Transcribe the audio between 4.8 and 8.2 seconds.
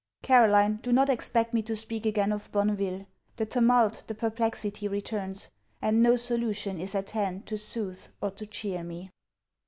returns; and no solution is at hand to soothe